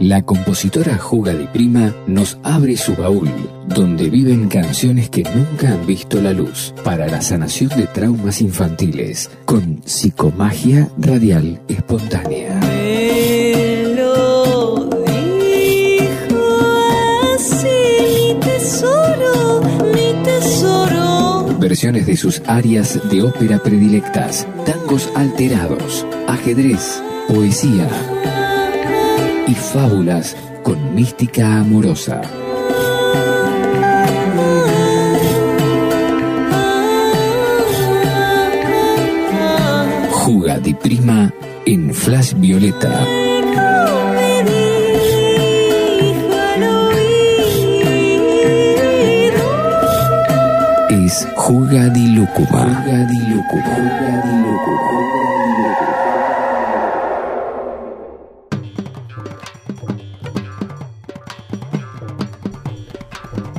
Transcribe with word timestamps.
La 0.00 0.22
compositora 0.22 0.98
Juga 0.98 1.34
Di 1.34 1.46
Prima 1.46 1.92
nos 2.06 2.38
abre 2.44 2.76
su 2.76 2.94
baúl, 2.94 3.28
donde 3.66 4.08
viven 4.08 4.48
canciones 4.48 5.10
que 5.10 5.24
nunca 5.24 5.72
han 5.72 5.84
visto 5.84 6.22
la 6.22 6.32
luz, 6.32 6.72
para 6.84 7.08
la 7.08 7.20
sanación 7.20 7.70
de 7.70 7.86
traumas 7.88 8.40
infantiles, 8.40 9.30
con 9.44 9.82
psicomagia 9.84 10.88
radial 10.96 11.60
espontánea. 11.66 12.55
Versiones 21.76 22.06
de 22.06 22.16
sus 22.16 22.40
áreas 22.46 22.98
de 23.10 23.22
ópera 23.22 23.58
predilectas, 23.58 24.48
tangos 24.64 25.10
alterados, 25.14 26.06
ajedrez, 26.26 27.02
poesía 27.28 27.86
y 29.46 29.54
fábulas 29.54 30.34
con 30.62 30.94
mística 30.94 31.58
amorosa. 31.58 32.22
Juga 40.24 40.58
Prima 40.82 41.30
en 41.66 41.92
Flash 41.92 42.32
Violeta. 42.38 43.25
Lúcuma. 51.48 52.66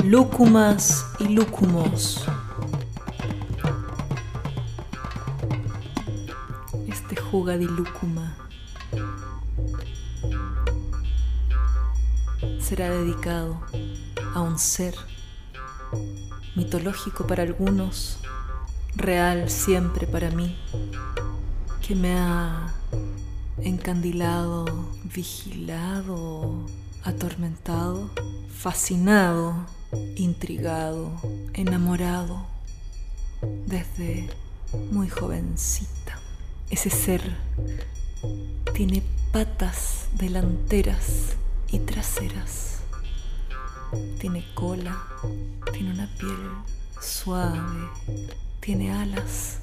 Lúcumas 0.04 1.06
y 1.20 1.30
lúcumos. 1.30 2.26
Este 6.90 7.16
juga 7.16 7.58
de 7.58 7.66
lúcuma 7.68 8.36
será 12.60 12.90
dedicado 12.90 13.62
a 14.34 14.42
un 14.42 14.60
ser 14.60 14.94
mitológico 16.58 17.28
para 17.28 17.44
algunos, 17.44 18.18
real 18.96 19.48
siempre 19.48 20.08
para 20.08 20.32
mí, 20.32 20.58
que 21.86 21.94
me 21.96 22.18
ha 22.18 22.74
encandilado, 23.62 24.66
vigilado, 25.04 26.66
atormentado, 27.04 28.10
fascinado, 28.50 29.54
intrigado, 30.16 31.12
enamorado 31.54 32.48
desde 33.68 34.28
muy 34.92 35.10
jovencita. 35.10 36.20
Ese 36.72 36.90
ser 36.90 37.22
tiene 38.74 39.04
patas 39.32 40.08
delanteras 40.18 41.36
y 41.68 41.78
traseras. 41.80 42.80
Tiene 44.20 44.46
cola, 44.54 44.98
tiene 45.72 45.92
una 45.92 46.08
piel 46.18 46.38
suave, 47.00 47.60
tiene 48.60 48.92
alas 48.92 49.60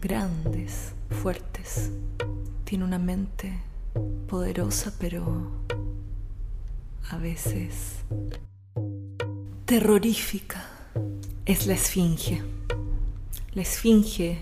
grandes, 0.00 0.92
fuertes. 1.10 1.90
Tiene 2.64 2.84
una 2.84 2.98
mente 2.98 3.60
poderosa, 4.28 4.92
pero 4.98 5.50
a 7.10 7.16
veces 7.18 7.98
terrorífica. 9.64 10.64
Es 11.46 11.66
la 11.66 11.74
esfinge. 11.74 12.42
La 13.52 13.62
esfinge 13.62 14.40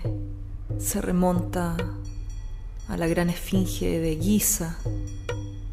se 0.77 1.01
remonta 1.01 1.75
a 2.87 2.97
la 2.97 3.07
gran 3.07 3.29
esfinge 3.29 3.99
de 3.99 4.17
Giza, 4.17 4.77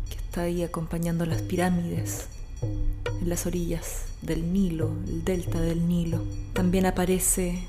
que 0.09 0.17
está 0.17 0.43
ahí 0.43 0.63
acompañando 0.63 1.27
las 1.27 1.43
pirámides 1.43 2.29
en 2.63 3.29
las 3.29 3.47
orillas 3.47 4.07
del 4.23 4.53
Nilo, 4.53 4.93
el 5.07 5.25
delta 5.25 5.61
del 5.61 5.87
Nilo. 5.87 6.23
También 6.53 6.87
aparece 6.87 7.69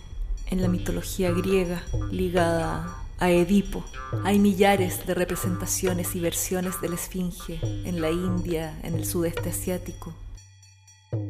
en 0.50 0.62
la 0.62 0.68
mitología 0.68 1.32
griega 1.32 1.84
ligada 2.12 3.04
a 3.20 3.32
Edipo. 3.32 3.84
Hay 4.24 4.40
millares 4.40 5.06
de 5.06 5.14
representaciones 5.14 6.16
y 6.16 6.20
versiones 6.20 6.80
de 6.82 6.90
la 6.90 6.96
esfinge 6.96 7.60
en 7.64 8.02
la 8.02 8.12
India, 8.12 8.80
en 8.84 8.96
el 8.96 9.06
sudeste 9.06 9.50
asiático. 9.50 10.14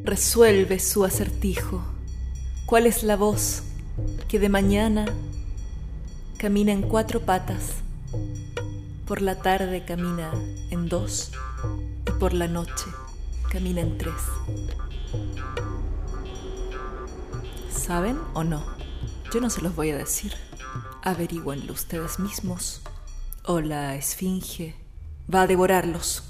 Resuelve 0.03 0.79
su 0.79 1.03
acertijo. 1.06 1.84
¿Cuál 2.66 2.85
es 2.85 3.03
la 3.03 3.16
voz 3.16 3.63
que 4.28 4.40
de 4.40 4.50
mañana 4.50 5.06
camina 6.38 6.72
en 6.72 6.84
cuatro 6.84 7.22
patas, 7.22 7.75
por 9.07 9.22
la 9.22 9.40
tarde 9.41 9.85
camina 9.85 10.31
en 10.69 10.88
dos 10.88 11.31
y 12.07 12.12
por 12.19 12.34
la 12.34 12.47
noche 12.47 12.85
camina 13.47 13.81
en 13.81 13.97
tres? 13.97 14.16
¿Saben 17.72 18.19
o 18.34 18.44
no? 18.44 18.63
Yo 19.34 19.41
no 19.41 19.50
se 19.50 19.62
los 19.62 19.75
voy 19.75 19.91
a 19.91 19.97
decir. 19.97 20.34
Averigüenlo 21.03 21.74
ustedes 21.74 22.19
mismos. 22.19 22.81
O 23.44 23.62
la 23.62 23.96
esfinge 23.96 24.75
va 25.34 25.44
a 25.44 25.47
devorarlos. 25.47 26.24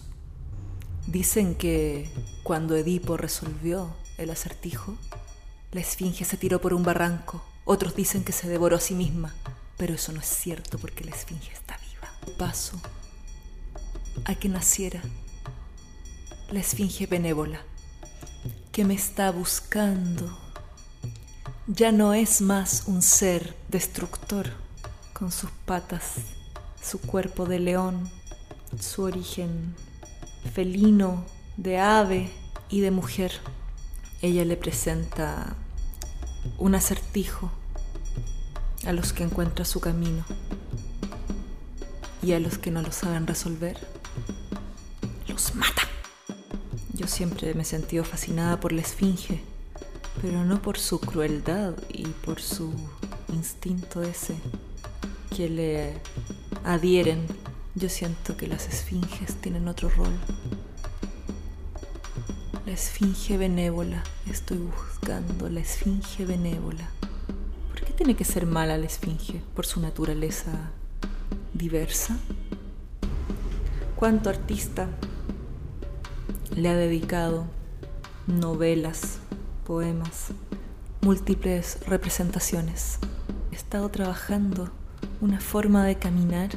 Dicen 1.08 1.56
que 1.56 2.12
cuando 2.44 2.76
Edipo 2.76 3.18
resolvió 3.18 3.96
el 4.18 4.30
acertijo, 4.30 4.96
la 5.72 5.82
esfinge 5.82 6.26
se 6.26 6.38
tiró 6.38 6.62
por 6.62 6.74
un 6.74 6.84
barranco. 6.84 7.44
Otros 7.66 7.96
dicen 7.96 8.24
que 8.24 8.34
se 8.34 8.48
devoró 8.48 8.78
a 8.78 8.82
sí 8.82 8.94
misma, 8.94 9.34
pero 9.78 9.96
eso 9.96 10.12
no 10.12 10.20
es 10.20 10.28
cierto 10.28 10.78
porque 10.78 11.04
la 11.04 11.12
esfinge 11.12 11.52
está 11.52 11.78
viva. 11.78 12.38
Paso 12.38 12.80
a 14.26 14.36
que 14.36 14.50
naciera 14.50 15.02
la 16.52 16.60
esfinge 16.60 17.08
benévola 17.08 17.62
que 18.72 18.86
me 18.86 18.94
está 18.94 19.32
buscando. 19.32 20.38
Ya 21.68 21.92
no 21.92 22.14
es 22.14 22.42
más 22.42 22.84
un 22.88 23.02
ser 23.02 23.56
destructor 23.70 24.52
con 25.14 25.32
sus 25.32 25.50
patas, 25.66 26.14
su 26.82 27.00
cuerpo 27.00 27.46
de 27.46 27.60
león, 27.60 28.10
su 28.80 29.04
origen 29.04 29.76
felino, 30.54 31.26
de 31.58 31.80
ave 31.80 32.32
y 32.70 32.80
de 32.82 32.92
mujer. 32.92 33.32
Ella 34.22 34.46
le 34.46 34.56
presenta 34.56 35.56
un 36.58 36.76
acertijo 36.76 37.52
a 38.86 38.94
los 38.94 39.12
que 39.12 39.24
encuentra 39.24 39.66
su 39.66 39.82
camino 39.82 40.24
y 42.22 42.34
a 42.34 42.40
los 42.40 42.58
que 42.58 42.72
no 42.72 42.82
lo 42.82 42.92
saben 42.92 43.28
resolver, 43.28 43.78
los 45.28 45.56
mata. 45.56 45.77
Yo 46.98 47.06
siempre 47.06 47.54
me 47.54 47.62
he 47.62 47.66
sentido 47.66 48.04
fascinada 48.04 48.60
por 48.60 48.72
la 48.72 48.82
esfinge, 48.82 49.40
pero 50.20 50.44
no 50.44 50.64
por 50.64 50.80
su 50.80 51.00
crueldad 51.00 51.76
y 51.90 52.08
por 52.08 52.42
su 52.42 52.74
instinto 53.32 54.02
ese 54.02 54.34
que 55.36 55.48
le 55.48 55.94
adhieren. 56.64 57.28
Yo 57.76 57.88
siento 57.88 58.36
que 58.36 58.48
las 58.48 58.68
esfinges 58.68 59.36
tienen 59.36 59.68
otro 59.68 59.90
rol. 59.90 60.12
La 62.66 62.72
esfinge 62.72 63.38
benévola, 63.38 64.04
estoy 64.28 64.58
buscando 64.58 65.50
la 65.50 65.60
esfinge 65.60 66.26
benévola. 66.26 66.90
¿Por 67.70 67.82
qué 67.82 67.94
tiene 67.94 68.16
que 68.16 68.26
ser 68.26 68.48
mala 68.48 68.76
la 68.76 68.88
esfinge? 68.88 69.44
¿Por 69.56 69.68
su 69.68 69.80
naturaleza 69.80 70.72
diversa? 71.54 72.18
¿Cuánto 73.96 74.32
artista 74.32 74.90
le 76.58 76.70
ha 76.70 76.76
dedicado 76.76 77.46
novelas, 78.26 79.20
poemas, 79.64 80.30
múltiples 81.02 81.78
representaciones? 81.86 82.98
He 83.52 83.56
estado 83.56 83.90
trabajando 83.90 84.72
una 85.22 85.40
forma 85.40 85.86
de 85.86 86.00
caminar 86.00 86.50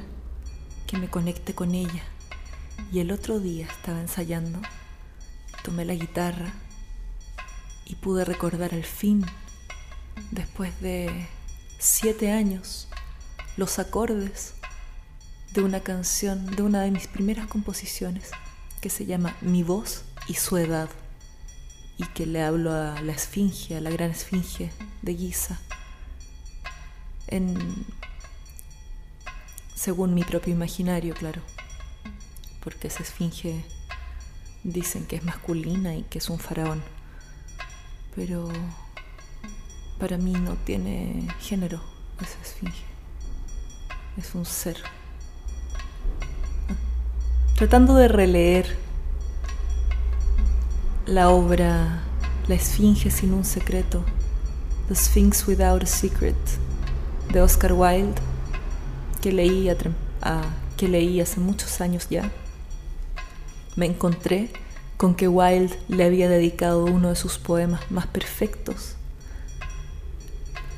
que 0.87 0.97
me 0.97 1.11
conecte 1.11 1.55
con 1.55 1.75
ella. 1.75 2.03
Y 2.91 3.01
el 3.01 3.13
otro 3.13 3.41
día 3.41 3.67
estaba 3.67 4.01
ensayando, 4.01 4.59
tomé 5.65 5.85
la 5.85 5.95
guitarra 5.95 6.51
y 7.85 7.97
pude 7.97 8.25
recordar 8.25 8.73
al 8.73 8.85
fin, 8.85 9.27
después 10.31 10.81
de 10.81 11.29
siete 11.79 12.33
años, 12.33 12.89
los 13.59 13.79
acordes 13.79 14.55
de 15.53 15.63
una 15.63 15.81
canción, 15.81 16.47
de 16.57 16.63
una 16.63 16.81
de 16.81 16.91
mis 16.91 17.07
primeras 17.07 17.49
composiciones, 17.49 18.31
que 18.81 18.91
se 18.91 19.07
llama 19.07 19.37
Mi 19.41 19.63
voz 19.63 20.05
y 20.27 20.35
su 20.35 20.57
edad, 20.57 20.89
y 21.99 22.07
que 22.07 22.25
le 22.27 22.43
hablo 22.43 22.73
a 22.73 23.01
la 23.03 23.13
esfinge, 23.13 23.77
a 23.77 23.81
la 23.81 23.91
gran 23.91 24.11
esfinge 24.11 24.71
de 25.03 25.15
Giza, 25.15 25.61
en, 27.27 27.85
según 29.75 30.15
mi 30.15 30.25
propio 30.25 30.53
imaginario, 30.53 31.15
claro, 31.15 31.43
porque 32.63 32.89
esa 32.89 33.03
esfinge 33.03 33.65
dicen 34.65 35.07
que 35.07 35.17
es 35.17 35.25
masculina 35.25 35.95
y 35.95 36.03
que 36.05 36.19
es 36.19 36.31
un 36.31 36.39
faraón, 36.39 36.83
pero 38.15 38.49
para 39.99 40.17
mí 40.17 40.33
no 40.33 40.55
tiene 40.57 41.29
género 41.41 41.83
esa 42.21 42.41
esfinge, 42.41 42.85
es 44.17 44.35
un 44.35 44.47
ser 44.47 44.83
tratando 47.61 47.95
de 47.95 48.09
releer 48.09 48.75
la 51.05 51.29
obra 51.29 52.01
La 52.49 52.55
Esfinge 52.55 53.11
sin 53.11 53.35
un 53.35 53.45
secreto, 53.45 54.03
The 54.89 54.95
Sphinx 54.95 55.47
Without 55.47 55.83
a 55.83 55.87
Secret, 55.87 56.39
de 57.31 57.43
Oscar 57.43 57.75
Wilde, 57.75 58.19
que 59.21 59.31
leí, 59.31 59.71
que 60.79 60.89
leí 60.89 61.21
hace 61.21 61.39
muchos 61.39 61.83
años 61.83 62.09
ya, 62.09 62.33
me 63.77 63.85
encontré 63.85 64.49
con 64.97 65.15
que 65.15 65.29
Wilde 65.29 65.79
le 65.89 66.05
había 66.05 66.31
dedicado 66.31 66.87
uno 66.87 67.11
de 67.11 67.17
sus 67.17 67.37
poemas 67.37 67.83
más 67.91 68.07
perfectos 68.07 68.95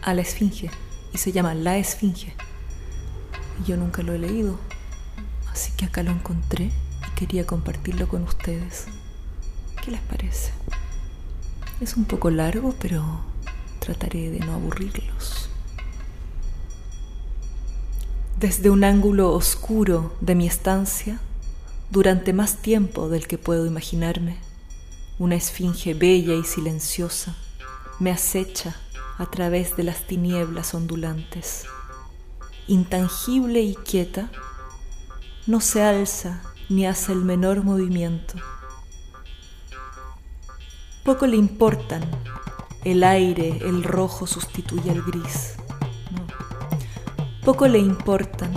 a 0.02 0.14
la 0.14 0.22
Esfinge, 0.22 0.68
y 1.12 1.18
se 1.18 1.30
llama 1.30 1.54
La 1.54 1.78
Esfinge. 1.78 2.34
Y 3.60 3.68
yo 3.68 3.76
nunca 3.76 4.02
lo 4.02 4.14
he 4.14 4.18
leído. 4.18 4.58
Así 5.52 5.72
que 5.72 5.84
acá 5.84 6.02
lo 6.02 6.10
encontré 6.10 6.66
y 6.66 7.14
quería 7.14 7.46
compartirlo 7.46 8.08
con 8.08 8.22
ustedes. 8.22 8.86
¿Qué 9.84 9.90
les 9.90 10.00
parece? 10.00 10.52
Es 11.80 11.96
un 11.96 12.04
poco 12.04 12.30
largo, 12.30 12.74
pero 12.80 13.20
trataré 13.78 14.30
de 14.30 14.40
no 14.40 14.54
aburrirlos. 14.54 15.48
Desde 18.38 18.70
un 18.70 18.82
ángulo 18.82 19.32
oscuro 19.32 20.16
de 20.20 20.34
mi 20.34 20.46
estancia, 20.46 21.20
durante 21.90 22.32
más 22.32 22.56
tiempo 22.56 23.08
del 23.08 23.26
que 23.26 23.38
puedo 23.38 23.66
imaginarme, 23.66 24.36
una 25.18 25.34
esfinge 25.34 25.94
bella 25.94 26.34
y 26.34 26.44
silenciosa 26.44 27.36
me 27.98 28.10
acecha 28.10 28.74
a 29.18 29.26
través 29.26 29.76
de 29.76 29.84
las 29.84 30.06
tinieblas 30.06 30.74
ondulantes. 30.74 31.64
Intangible 32.66 33.60
y 33.60 33.74
quieta, 33.74 34.30
no 35.46 35.60
se 35.60 35.82
alza 35.82 36.40
ni 36.68 36.86
hace 36.86 37.12
el 37.12 37.24
menor 37.24 37.64
movimiento. 37.64 38.34
Poco 41.04 41.26
le 41.26 41.36
importan 41.36 42.02
el 42.84 43.02
aire, 43.02 43.58
el 43.62 43.82
rojo 43.82 44.28
sustituye 44.28 44.90
al 44.92 45.02
gris. 45.02 45.56
Poco 47.44 47.66
le 47.66 47.80
importan 47.80 48.52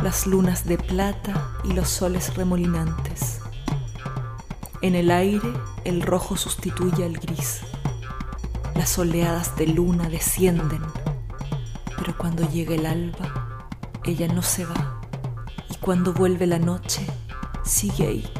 las 0.00 0.28
lunas 0.28 0.64
de 0.64 0.78
plata 0.78 1.50
y 1.64 1.72
los 1.72 1.88
soles 1.88 2.36
remolinantes. 2.36 3.40
En 4.80 4.94
el 4.94 5.10
aire 5.10 5.52
el 5.84 6.02
rojo 6.02 6.36
sustituye 6.36 7.04
al 7.04 7.14
gris. 7.14 7.62
Las 8.76 8.96
oleadas 8.96 9.56
de 9.56 9.66
luna 9.66 10.08
descienden, 10.08 10.82
pero 11.96 12.16
cuando 12.16 12.48
llega 12.48 12.76
el 12.76 12.86
alba, 12.86 13.58
ella 14.04 14.28
no 14.28 14.42
se 14.42 14.64
va 14.64 14.97
cuando 15.88 16.12
vuelve 16.12 16.46
la 16.46 16.58
noche, 16.58 17.06
sigue 17.64 18.06
ahí. 18.06 18.30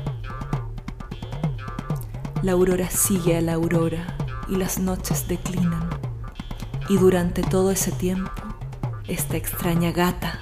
La 2.42 2.52
aurora 2.52 2.90
sigue 2.90 3.38
a 3.38 3.40
la 3.40 3.54
aurora 3.54 4.18
y 4.48 4.56
las 4.56 4.78
noches 4.78 5.28
declinan. 5.28 5.88
Y 6.90 6.98
durante 6.98 7.40
todo 7.40 7.70
ese 7.70 7.90
tiempo, 7.90 8.30
esta 9.06 9.38
extraña 9.38 9.92
gata 9.92 10.38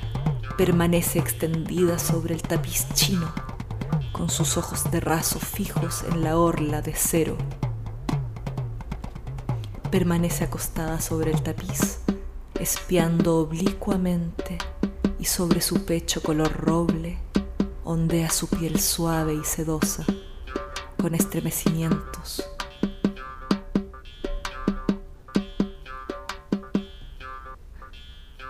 permanece 0.59 1.21
extendida 1.21 2.01
sobre 2.01 2.35
el 2.35 2.43
tapiz 2.43 2.89
chino, 2.95 3.33
con 4.11 4.29
sus 4.29 4.57
ojos 4.57 4.91
de 4.91 4.99
raso 4.99 5.39
fijos 5.39 6.03
en 6.11 6.25
la 6.25 6.37
orla 6.37 6.83
de 6.83 6.95
cero. 6.97 7.39
Permanece 9.93 10.43
acostada 10.43 11.01
sobre 11.01 11.31
el 11.31 11.41
tapiz, 11.41 12.01
espiando 12.59 13.39
oblicuamente 13.39 14.59
sobre 15.27 15.61
su 15.61 15.85
pecho 15.85 16.23
color 16.23 16.53
roble 16.53 17.19
ondea 17.85 18.31
su 18.31 18.49
piel 18.49 18.81
suave 18.81 19.35
y 19.35 19.45
sedosa 19.45 20.05
con 21.01 21.15
estremecimientos. 21.15 22.45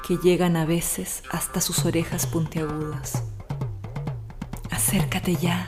que 0.06 0.18
llegan 0.18 0.56
a 0.56 0.64
veces 0.64 1.24
hasta 1.32 1.60
sus 1.60 1.84
orejas 1.84 2.28
puntiagudas. 2.28 3.24
Acércate 4.70 5.34
ya, 5.34 5.66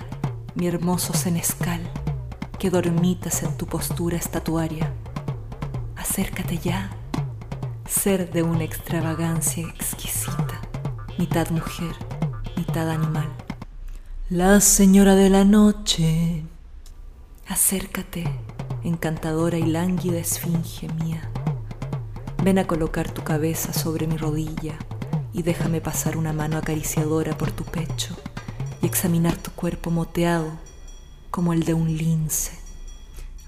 mi 0.54 0.68
hermoso 0.68 1.12
senescal, 1.12 1.80
que 2.56 2.70
dormitas 2.70 3.42
en 3.42 3.56
tu 3.56 3.66
postura 3.66 4.16
estatuaria. 4.16 4.92
Acércate 5.96 6.58
ya, 6.58 6.92
ser 7.88 8.30
de 8.30 8.44
una 8.44 8.62
extravagancia 8.62 9.66
exquisita 9.70 10.47
mitad 11.18 11.50
mujer, 11.50 11.96
mitad 12.56 12.88
animal. 12.88 13.28
La 14.30 14.60
señora 14.60 15.16
de 15.16 15.28
la 15.28 15.44
noche, 15.44 16.44
acércate, 17.48 18.24
encantadora 18.84 19.58
y 19.58 19.66
lánguida 19.66 20.20
esfinge 20.20 20.88
mía. 21.02 21.28
Ven 22.44 22.60
a 22.60 22.68
colocar 22.68 23.10
tu 23.10 23.24
cabeza 23.24 23.72
sobre 23.72 24.06
mi 24.06 24.16
rodilla 24.16 24.78
y 25.32 25.42
déjame 25.42 25.80
pasar 25.80 26.16
una 26.16 26.32
mano 26.32 26.56
acariciadora 26.56 27.36
por 27.36 27.50
tu 27.50 27.64
pecho 27.64 28.14
y 28.80 28.86
examinar 28.86 29.36
tu 29.36 29.50
cuerpo 29.50 29.90
moteado 29.90 30.52
como 31.32 31.52
el 31.52 31.64
de 31.64 31.74
un 31.74 31.96
lince. 31.96 32.52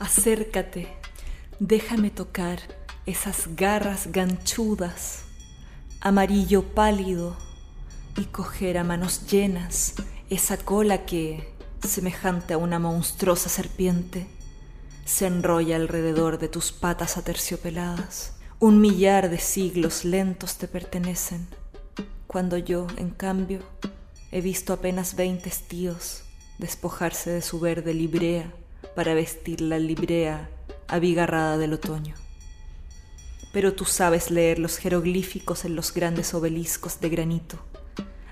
Acércate, 0.01 0.89
déjame 1.61 2.11
tocar 2.11 2.59
esas 3.07 3.55
garras 3.55 4.09
ganchudas, 4.11 5.23
amarillo 6.01 6.65
pálido 6.75 7.37
y 8.17 8.25
coger 8.25 8.79
a 8.79 8.85
manos 8.85 9.27
llenas 9.27 9.95
esa 10.29 10.57
cola 10.57 11.05
que, 11.07 11.53
semejante 11.87 12.55
a 12.55 12.59
una 12.59 12.79
monstruosa 12.79 13.49
serpiente, 13.49 14.27
se 15.05 15.27
enrolla 15.27 15.77
alrededor 15.77 16.39
de 16.39 16.49
tus 16.49 16.73
patas 16.73 17.17
aterciopeladas. 17.17 18.35
Un 18.59 18.81
millar 18.81 19.31
de 19.31 19.39
siglos 19.39 20.05
lentos 20.05 20.57
te 20.57 20.69
pertenecen, 20.69 21.49
cuando 22.27 22.59
yo, 22.59 22.87
en 22.97 23.11
cambio, 23.11 23.61
he 24.31 24.41
visto 24.41 24.73
apenas 24.73 25.17
veinte 25.17 25.49
estíos 25.49 26.23
despojarse 26.59 27.31
de 27.31 27.43
su 27.43 27.59
verde 27.59 27.95
librea 27.95 28.53
para 28.95 29.15
vestir 29.15 29.63
la 29.63 29.79
librea 29.79 30.51
abigarrada 30.89 31.57
del 31.57 31.73
otoño. 31.73 32.15
Pero 33.53 33.73
tú 33.73 33.85
sabes 33.85 34.31
leer 34.31 34.59
los 34.59 34.77
jeroglíficos 34.77 35.65
en 35.65 35.75
los 35.75 35.93
grandes 35.93 36.35
obeliscos 36.35 37.01
de 37.01 37.09
granito 37.09 37.59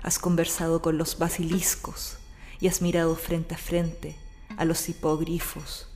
has 0.03 0.19
conversado 0.19 0.81
con 0.81 0.97
los 0.97 1.17
basiliscos 1.17 2.17
y 2.59 2.67
has 2.67 2.81
mirado 2.81 3.15
frente 3.15 3.55
a 3.55 3.57
frente 3.57 4.15
a 4.57 4.65
los 4.65 4.89
hipogrifos. 4.89 5.87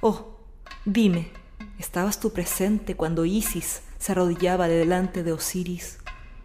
Oh, 0.00 0.38
dime, 0.84 1.30
¿estabas 1.78 2.20
tú 2.20 2.32
presente 2.32 2.96
cuando 2.96 3.24
Isis 3.24 3.82
se 3.98 4.12
arrodillaba 4.12 4.68
delante 4.68 5.22
de 5.22 5.32
Osiris 5.32 5.98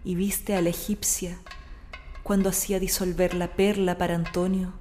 y 0.04 0.16
viste 0.16 0.56
a 0.56 0.62
la 0.62 0.70
egipcia 0.70 1.40
cuando 2.24 2.50
hacía 2.50 2.80
disolver 2.80 3.34
la 3.34 3.56
perla 3.56 3.98
para 3.98 4.16
Antonio 4.16 4.74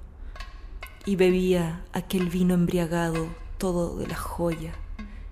y 1.05 1.15
bebía 1.15 1.85
aquel 1.93 2.29
vino 2.29 2.53
embriagado 2.53 3.27
todo 3.57 3.97
de 3.97 4.07
la 4.07 4.15
joya 4.15 4.73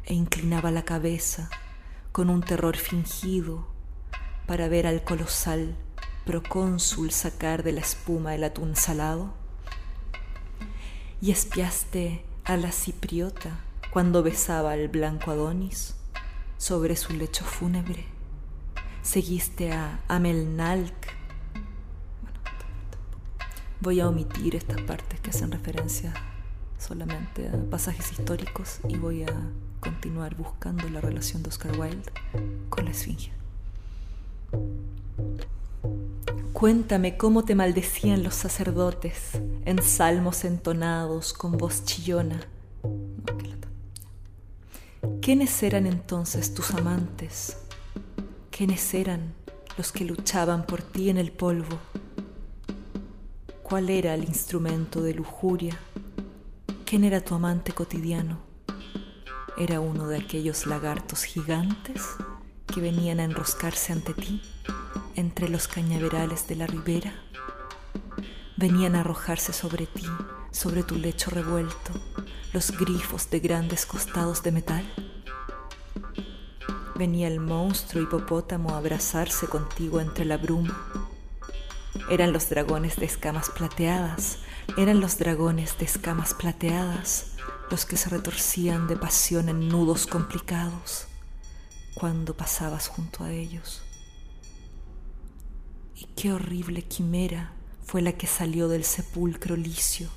e 0.05 0.13
inclinaba 0.13 0.71
la 0.71 0.85
cabeza 0.85 1.49
con 2.11 2.29
un 2.29 2.41
terror 2.41 2.77
fingido 2.77 3.67
para 4.45 4.67
ver 4.67 4.87
al 4.87 5.03
colosal 5.03 5.75
procónsul 6.25 7.11
sacar 7.11 7.63
de 7.63 7.73
la 7.73 7.81
espuma 7.81 8.35
el 8.35 8.43
atún 8.43 8.75
salado? 8.75 9.33
¿Y 11.21 11.31
espiaste 11.31 12.23
a 12.43 12.57
la 12.57 12.71
cipriota 12.71 13.59
cuando 13.91 14.23
besaba 14.23 14.71
al 14.71 14.87
blanco 14.87 15.31
Adonis 15.31 15.95
sobre 16.57 16.95
su 16.95 17.13
lecho 17.13 17.45
fúnebre? 17.45 18.05
Seguiste 19.01 19.71
a 19.73 19.99
Amelnalk. 20.07 20.93
Bueno, 22.23 22.39
voy 23.81 23.99
a 23.99 24.07
omitir 24.07 24.55
estas 24.55 24.81
partes 24.81 25.19
que 25.19 25.29
hacen 25.29 25.51
referencia 25.51 26.13
solamente 26.77 27.47
a 27.47 27.69
pasajes 27.69 28.11
históricos 28.11 28.79
y 28.87 28.97
voy 28.97 29.23
a 29.23 29.33
continuar 29.79 30.35
buscando 30.35 30.87
la 30.89 31.01
relación 31.01 31.43
de 31.43 31.49
Oscar 31.49 31.77
Wilde 31.77 32.11
con 32.69 32.85
la 32.85 32.91
Esfinge. 32.91 33.31
Cuéntame 36.53 37.17
cómo 37.17 37.43
te 37.43 37.55
maldecían 37.55 38.21
los 38.21 38.35
sacerdotes 38.35 39.31
en 39.65 39.81
salmos 39.81 40.45
entonados 40.45 41.33
con 41.33 41.57
voz 41.57 41.83
chillona. 41.83 42.47
¿Quiénes 45.19 45.63
eran 45.63 45.87
entonces 45.87 46.53
tus 46.53 46.71
amantes? 46.71 47.57
¿Quiénes 48.51 48.93
eran 48.93 49.33
los 49.77 49.91
que 49.91 50.05
luchaban 50.05 50.65
por 50.67 50.83
ti 50.83 51.09
en 51.09 51.17
el 51.17 51.31
polvo? 51.31 51.79
¿Cuál 53.63 53.89
era 53.89 54.13
el 54.13 54.23
instrumento 54.23 55.01
de 55.01 55.15
lujuria? 55.15 55.77
¿Quién 56.85 57.03
era 57.03 57.19
tu 57.21 57.33
amante 57.33 57.73
cotidiano? 57.73 58.37
¿Era 59.57 59.79
uno 59.79 60.07
de 60.07 60.17
aquellos 60.17 60.67
lagartos 60.67 61.23
gigantes 61.23 62.03
que 62.67 62.79
venían 62.79 63.19
a 63.19 63.23
enroscarse 63.23 63.91
ante 63.91 64.13
ti 64.13 64.41
entre 65.15 65.49
los 65.49 65.67
cañaverales 65.67 66.47
de 66.47 66.55
la 66.55 66.67
ribera? 66.67 67.13
Venían 68.57 68.95
a 68.95 69.01
arrojarse 69.01 69.53
sobre 69.53 69.87
ti, 69.87 70.05
sobre 70.51 70.83
tu 70.83 70.95
lecho 70.95 71.29
revuelto, 71.29 71.91
los 72.53 72.71
grifos 72.71 73.29
de 73.29 73.39
grandes 73.39 73.85
costados 73.85 74.43
de 74.43 74.51
metal. 74.51 74.85
Venía 76.95 77.27
el 77.27 77.39
monstruo 77.39 78.03
hipopótamo 78.03 78.71
a 78.71 78.77
abrazarse 78.77 79.47
contigo 79.47 79.99
entre 79.99 80.25
la 80.25 80.37
bruma. 80.37 80.77
Eran 82.09 82.33
los 82.33 82.49
dragones 82.49 82.97
de 82.97 83.05
escamas 83.05 83.49
plateadas, 83.49 84.39
eran 84.77 84.99
los 84.99 85.17
dragones 85.17 85.77
de 85.77 85.85
escamas 85.85 86.33
plateadas 86.33 87.33
los 87.73 87.85
que 87.87 87.97
se 87.97 88.09
retorcían 88.09 88.87
de 88.87 88.95
pasión 88.95 89.49
en 89.49 89.67
nudos 89.67 90.05
complicados 90.05 91.07
cuando 91.95 92.35
pasabas 92.35 92.87
junto 92.87 93.23
a 93.23 93.31
ellos. 93.31 93.81
Y 95.95 96.05
qué 96.15 96.31
horrible 96.33 96.83
quimera 96.83 97.53
fue 97.85 98.01
la 98.01 98.13
que 98.13 98.27
salió 98.27 98.67
del 98.67 98.83
sepulcro 98.83 99.55
licio 99.55 100.09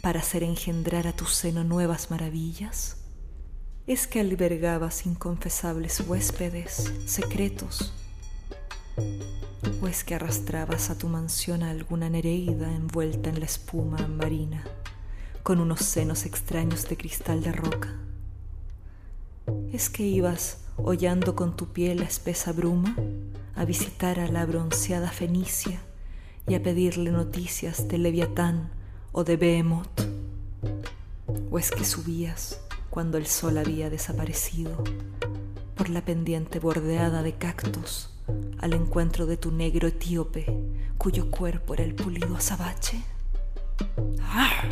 para 0.00 0.20
hacer 0.20 0.42
engendrar 0.42 1.06
a 1.06 1.12
tu 1.14 1.26
seno 1.26 1.62
nuevas 1.62 2.10
maravillas. 2.10 2.96
Es 3.86 4.06
que 4.06 4.20
albergabas 4.20 5.06
inconfesables 5.06 6.00
huéspedes 6.00 6.92
secretos, 7.06 7.92
o 9.80 9.86
es 9.86 10.04
que 10.04 10.14
arrastrabas 10.14 10.90
a 10.90 10.98
tu 10.98 11.08
mansión 11.08 11.62
a 11.62 11.70
alguna 11.70 12.08
nereida 12.08 12.72
envuelta 12.72 13.30
en 13.30 13.40
la 13.40 13.46
espuma 13.46 14.06
marina, 14.08 14.64
con 15.42 15.60
unos 15.60 15.80
senos 15.80 16.26
extraños 16.26 16.88
de 16.88 16.96
cristal 16.96 17.42
de 17.42 17.52
roca. 17.52 17.96
Es 19.72 19.90
que 19.90 20.04
ibas 20.04 20.58
hollando 20.76 21.34
con 21.34 21.56
tu 21.56 21.72
piel 21.72 21.98
la 21.98 22.06
espesa 22.06 22.52
bruma 22.52 22.96
a 23.54 23.64
visitar 23.64 24.20
a 24.20 24.28
la 24.28 24.44
bronceada 24.46 25.10
Fenicia 25.10 25.80
y 26.48 26.54
a 26.54 26.62
pedirle 26.62 27.10
noticias 27.10 27.88
de 27.88 27.98
Leviatán 27.98 28.70
o 29.12 29.24
de 29.24 29.36
Behemoth. 29.36 30.00
O 31.50 31.58
es 31.58 31.70
que 31.70 31.84
subías 31.84 32.60
cuando 32.90 33.18
el 33.18 33.26
sol 33.26 33.58
había 33.58 33.90
desaparecido 33.90 34.84
por 35.76 35.88
la 35.88 36.04
pendiente 36.04 36.58
bordeada 36.58 37.22
de 37.22 37.34
cactus 37.34 38.10
al 38.58 38.74
encuentro 38.74 39.26
de 39.26 39.36
tu 39.36 39.50
negro 39.50 39.88
etíope 39.88 40.46
cuyo 40.98 41.30
cuerpo 41.30 41.74
era 41.74 41.84
el 41.84 41.94
pulido 41.94 42.36
azabache. 42.36 43.02
¡Ah! 44.20 44.68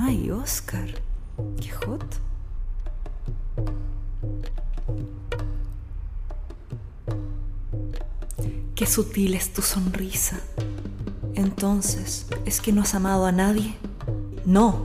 Ay, 0.00 0.30
Oscar, 0.30 0.88
qué. 1.58 2.02
Qué 8.74 8.86
sutil 8.86 9.34
es 9.34 9.52
tu 9.52 9.62
sonrisa. 9.62 10.40
Entonces, 11.34 12.26
¿es 12.44 12.60
que 12.60 12.72
no 12.72 12.82
has 12.82 12.94
amado 12.94 13.26
a 13.26 13.32
nadie? 13.32 13.76
No, 14.44 14.82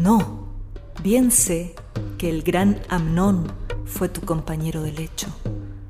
no. 0.00 0.48
Bien 1.02 1.30
sé 1.30 1.74
que 2.18 2.30
el 2.30 2.42
gran 2.42 2.80
Amnón 2.88 3.50
fue 3.84 4.08
tu 4.08 4.20
compañero 4.22 4.82
de 4.82 4.92
lecho. 4.92 5.28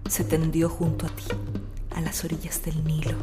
Se 0.09 0.25
tendió 0.25 0.69
junto 0.69 1.07
a 1.07 1.11
ti, 1.11 1.25
a 1.95 2.01
las 2.01 2.25
orillas 2.25 2.63
del 2.63 2.85
Nilo. 2.85 3.17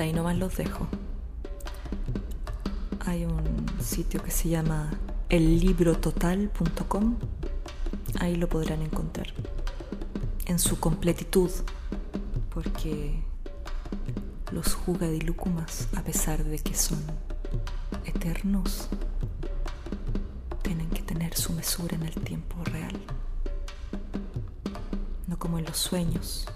Hasta 0.00 0.08
ahí 0.08 0.14
nomás 0.14 0.38
los 0.38 0.56
dejo. 0.56 0.86
Hay 3.04 3.26
un 3.26 3.66
sitio 3.82 4.22
que 4.22 4.30
se 4.30 4.48
llama 4.48 4.90
ellibrototal.com. 5.28 7.16
Ahí 8.18 8.36
lo 8.36 8.48
podrán 8.48 8.80
encontrar 8.80 9.26
en 10.46 10.58
su 10.58 10.80
completitud, 10.80 11.50
porque 12.48 13.22
los 14.52 14.72
jugadilúcumas, 14.72 15.88
a 15.94 16.00
pesar 16.00 16.44
de 16.44 16.58
que 16.60 16.74
son 16.74 17.04
eternos, 18.06 18.88
tienen 20.62 20.88
que 20.88 21.02
tener 21.02 21.36
su 21.36 21.52
mesura 21.52 21.94
en 21.96 22.04
el 22.04 22.14
tiempo 22.14 22.56
real, 22.64 22.98
no 25.26 25.38
como 25.38 25.58
en 25.58 25.66
los 25.66 25.76
sueños, 25.76 26.46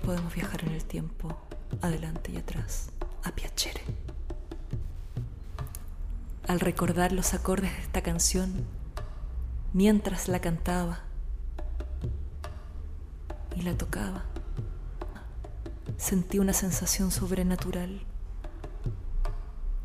podemos 0.00 0.34
viajar 0.34 0.64
en 0.64 0.72
el 0.72 0.84
tiempo 0.84 1.36
adelante 1.82 2.32
y 2.32 2.36
atrás 2.36 2.90
a 3.24 3.32
piacere. 3.32 3.82
Al 6.46 6.60
recordar 6.60 7.12
los 7.12 7.34
acordes 7.34 7.72
de 7.72 7.82
esta 7.82 8.02
canción, 8.02 8.66
mientras 9.72 10.28
la 10.28 10.40
cantaba 10.40 11.00
y 13.54 13.62
la 13.62 13.76
tocaba, 13.76 14.24
sentí 15.96 16.38
una 16.38 16.52
sensación 16.52 17.10
sobrenatural 17.10 18.02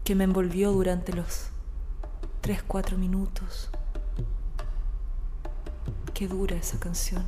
que 0.03 0.15
me 0.15 0.23
envolvió 0.23 0.71
durante 0.71 1.13
los 1.13 1.49
tres, 2.41 2.63
cuatro 2.63 2.97
minutos 2.97 3.69
que 6.13 6.27
dura 6.27 6.55
esa 6.55 6.79
canción 6.79 7.23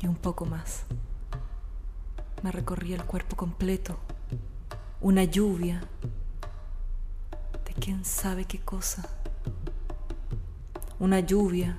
y 0.00 0.06
un 0.06 0.14
poco 0.14 0.46
más. 0.46 0.84
Me 2.44 2.52
recorría 2.52 2.96
el 2.96 3.04
cuerpo 3.04 3.36
completo, 3.36 3.96
una 5.00 5.24
lluvia 5.24 5.80
de 7.64 7.72
quién 7.72 8.04
sabe 8.04 8.44
qué 8.44 8.60
cosa, 8.60 9.08
una 10.98 11.20
lluvia 11.20 11.78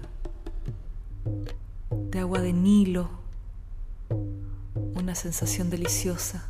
de 1.91 2.17
agua 2.17 2.41
de 2.41 2.51
Nilo, 2.51 3.11
una 4.95 5.13
sensación 5.13 5.69
deliciosa, 5.69 6.49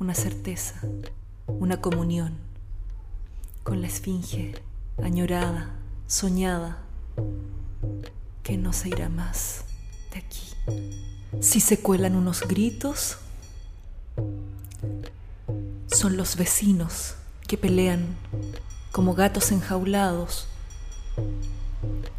una 0.00 0.16
certeza, 0.16 0.80
una 1.46 1.80
comunión. 1.80 2.38
Con 3.62 3.82
la 3.82 3.86
esfinge 3.86 4.60
añorada, 5.00 5.76
soñada, 6.08 6.78
que 8.42 8.56
no 8.56 8.72
se 8.72 8.88
irá 8.88 9.08
más 9.08 9.64
de 10.12 10.18
aquí. 10.18 11.11
Si 11.40 11.60
se 11.60 11.80
cuelan 11.80 12.14
unos 12.14 12.42
gritos, 12.42 13.18
son 15.86 16.16
los 16.16 16.36
vecinos 16.36 17.14
que 17.46 17.56
pelean 17.56 18.16
como 18.92 19.14
gatos 19.14 19.52
enjaulados. 19.52 20.46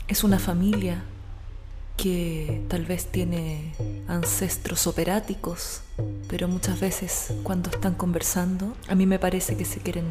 Es 0.08 0.24
una 0.24 0.40
familia 0.40 1.04
que 1.98 2.66
tal 2.68 2.86
vez 2.86 3.06
tiene 3.12 3.74
ancestros 4.08 4.88
operáticos, 4.88 5.82
pero 6.28 6.48
muchas 6.48 6.80
veces 6.80 7.34
cuando 7.44 7.70
están 7.70 7.94
conversando, 7.96 8.76
a 8.88 8.96
mí 8.96 9.06
me 9.06 9.20
parece 9.20 9.56
que 9.56 9.66
se 9.66 9.80
quieren 9.80 10.06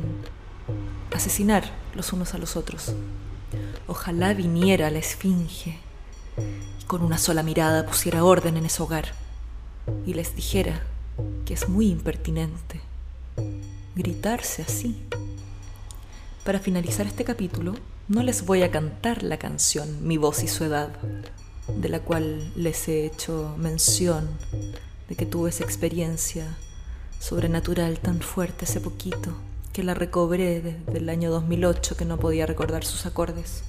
asesinar 1.14 1.64
los 1.94 2.12
unos 2.12 2.34
a 2.34 2.38
los 2.38 2.56
otros. 2.56 2.94
Ojalá 3.86 4.32
viniera 4.32 4.90
la 4.90 5.00
esfinge 5.00 5.78
y 6.36 6.84
con 6.84 7.02
una 7.02 7.18
sola 7.18 7.42
mirada 7.42 7.86
pusiera 7.86 8.24
orden 8.24 8.56
en 8.56 8.66
ese 8.66 8.82
hogar 8.82 9.12
y 10.06 10.14
les 10.14 10.34
dijera 10.34 10.82
que 11.44 11.54
es 11.54 11.68
muy 11.68 11.88
impertinente 11.88 12.80
gritarse 13.94 14.62
así. 14.62 15.02
Para 16.44 16.58
finalizar 16.58 17.06
este 17.06 17.24
capítulo, 17.24 17.74
no 18.08 18.22
les 18.22 18.44
voy 18.44 18.62
a 18.62 18.70
cantar 18.70 19.22
la 19.22 19.38
canción 19.38 20.06
Mi 20.06 20.16
voz 20.16 20.42
y 20.42 20.48
su 20.48 20.64
edad, 20.64 20.90
de 21.68 21.88
la 21.88 22.00
cual 22.00 22.52
les 22.56 22.88
he 22.88 23.06
hecho 23.06 23.54
mención 23.58 24.28
de 25.08 25.14
que 25.14 25.26
tuve 25.26 25.50
esa 25.50 25.64
experiencia 25.64 26.56
sobrenatural 27.20 28.00
tan 28.00 28.20
fuerte 28.20 28.64
hace 28.64 28.80
poquito 28.80 29.36
que 29.72 29.84
la 29.84 29.94
recobré 29.94 30.60
desde 30.60 30.98
el 30.98 31.08
año 31.08 31.30
2008 31.30 31.96
que 31.96 32.04
no 32.04 32.18
podía 32.18 32.46
recordar 32.46 32.84
sus 32.84 33.06
acordes. 33.06 33.62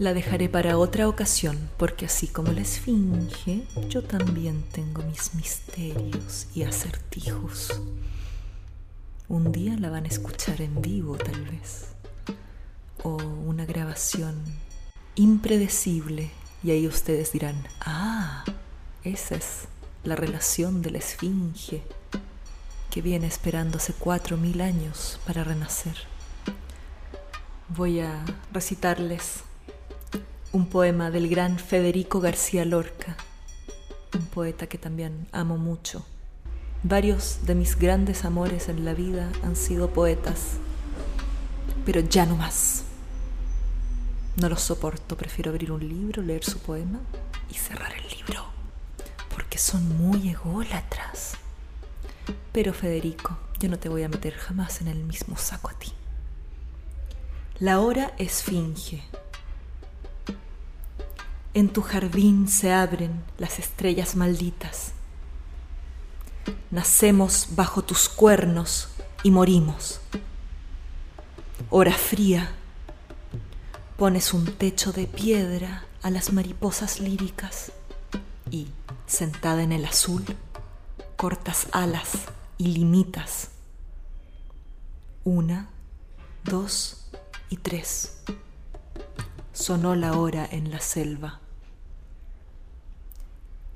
La 0.00 0.14
dejaré 0.14 0.48
para 0.48 0.78
otra 0.78 1.06
ocasión, 1.10 1.68
porque 1.76 2.06
así 2.06 2.26
como 2.26 2.52
la 2.52 2.62
esfinge, 2.62 3.66
yo 3.90 4.02
también 4.02 4.64
tengo 4.72 5.02
mis 5.02 5.34
misterios 5.34 6.46
y 6.54 6.62
acertijos. 6.62 7.82
Un 9.28 9.52
día 9.52 9.76
la 9.78 9.90
van 9.90 10.06
a 10.06 10.08
escuchar 10.08 10.62
en 10.62 10.80
vivo 10.80 11.18
tal 11.18 11.42
vez, 11.42 11.88
o 13.02 13.18
una 13.18 13.66
grabación 13.66 14.42
impredecible, 15.16 16.30
y 16.62 16.70
ahí 16.70 16.86
ustedes 16.86 17.32
dirán, 17.32 17.62
ah, 17.82 18.46
esa 19.04 19.34
es 19.34 19.68
la 20.02 20.16
relación 20.16 20.80
de 20.80 20.92
la 20.92 20.98
esfinge 20.98 21.82
que 22.90 23.02
viene 23.02 23.26
esperando 23.26 23.76
hace 23.76 23.92
cuatro 23.92 24.38
mil 24.38 24.62
años 24.62 25.20
para 25.26 25.44
renacer. 25.44 25.96
Voy 27.68 28.00
a 28.00 28.24
recitarles 28.50 29.44
un 30.52 30.66
poema 30.66 31.12
del 31.12 31.28
gran 31.28 31.58
Federico 31.58 32.20
García 32.20 32.64
Lorca, 32.64 33.16
un 34.14 34.26
poeta 34.26 34.66
que 34.66 34.78
también 34.78 35.28
amo 35.30 35.56
mucho. 35.58 36.04
Varios 36.82 37.46
de 37.46 37.54
mis 37.54 37.78
grandes 37.78 38.24
amores 38.24 38.68
en 38.68 38.84
la 38.84 38.92
vida 38.92 39.30
han 39.44 39.54
sido 39.54 39.90
poetas, 39.90 40.54
pero 41.86 42.00
ya 42.00 42.26
no 42.26 42.34
más. 42.34 42.82
No 44.36 44.48
los 44.48 44.62
soporto, 44.62 45.16
prefiero 45.16 45.52
abrir 45.52 45.70
un 45.70 45.88
libro, 45.88 46.20
leer 46.22 46.42
su 46.42 46.58
poema 46.58 46.98
y 47.48 47.54
cerrar 47.54 47.92
el 47.92 48.08
libro, 48.16 48.44
porque 49.32 49.58
son 49.58 49.98
muy 49.98 50.30
ególatras. 50.30 51.34
Pero 52.50 52.72
Federico, 52.72 53.38
yo 53.60 53.68
no 53.68 53.78
te 53.78 53.88
voy 53.88 54.02
a 54.02 54.08
meter 54.08 54.34
jamás 54.34 54.80
en 54.80 54.88
el 54.88 55.04
mismo 55.04 55.36
saco 55.36 55.70
a 55.70 55.74
ti. 55.74 55.92
La 57.60 57.78
hora 57.78 58.14
esfinge 58.18 59.04
en 61.54 61.68
tu 61.68 61.82
jardín 61.82 62.48
se 62.48 62.72
abren 62.72 63.24
las 63.38 63.58
estrellas 63.58 64.14
malditas. 64.14 64.92
Nacemos 66.70 67.48
bajo 67.50 67.82
tus 67.82 68.08
cuernos 68.08 68.88
y 69.22 69.30
morimos. 69.30 70.00
Hora 71.68 71.94
fría, 71.94 72.52
pones 73.96 74.32
un 74.32 74.46
techo 74.46 74.92
de 74.92 75.06
piedra 75.06 75.84
a 76.02 76.10
las 76.10 76.32
mariposas 76.32 77.00
líricas 77.00 77.72
y, 78.50 78.68
sentada 79.06 79.62
en 79.62 79.72
el 79.72 79.84
azul, 79.84 80.24
cortas 81.16 81.66
alas 81.72 82.10
y 82.58 82.68
limitas. 82.68 83.50
Una, 85.24 85.68
dos 86.44 87.08
y 87.50 87.56
tres 87.56 88.22
sonó 89.52 89.94
la 89.94 90.16
hora 90.16 90.46
en 90.50 90.70
la 90.70 90.80
selva. 90.80 91.40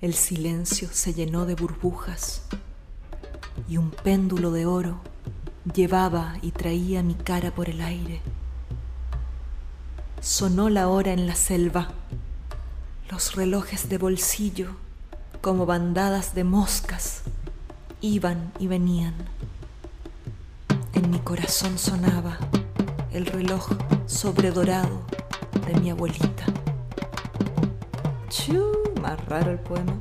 El 0.01 0.15
silencio 0.15 0.89
se 0.93 1.15
llenó 1.15 1.47
de 1.47 1.55
burbujas 1.55 2.43
y 3.69 3.77
un 3.77 3.91
péndulo 3.91 4.51
de 4.53 4.67
oro 4.67 5.01
llevaba 5.73 6.37
y 6.43 6.51
traía 6.51 7.03
mi 7.03 7.15
cara 7.15 7.55
por 7.55 7.69
el 7.69 7.81
aire. 7.81 8.21
Sonó 10.21 10.69
la 10.69 10.89
hora 10.89 11.13
en 11.13 11.27
la 11.27 11.35
selva, 11.35 11.89
los 13.11 13.35
relojes 13.35 13.89
de 13.89 13.99
bolsillo, 13.99 14.77
como 15.41 15.67
bandadas 15.67 16.35
de 16.35 16.45
moscas, 16.45 17.23
iban 18.01 18.53
y 18.59 18.67
venían. 18.67 19.15
En 20.93 21.11
mi 21.11 21.19
corazón 21.19 21.79
sonaba 21.79 22.39
el 23.13 23.27
reloj 23.27 23.69
sobredorado 24.07 25.14
de 25.67 25.81
mi 25.81 25.91
abuelita. 25.91 26.45
Chu, 28.29 28.73
más 29.01 29.23
raro 29.27 29.51
el 29.51 29.59
poema, 29.59 29.95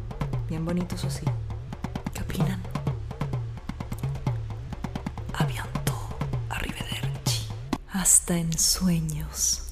bien 0.49 0.65
bonito 0.65 0.95
eso 0.95 1.09
sí. 1.09 1.25
¿Qué 2.13 2.21
opinan? 2.21 2.61
Avianto, 5.33 5.93
arrivederci. 6.49 7.47
Hasta 7.91 8.37
en 8.37 8.57
sueños. 8.57 9.62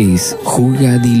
Es 0.00 0.32
Juga 0.48 0.96
di 0.96 1.20